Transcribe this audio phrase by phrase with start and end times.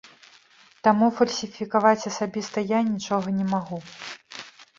[0.87, 3.77] Таму фальсіфікаваць асабіста я нічога не магу.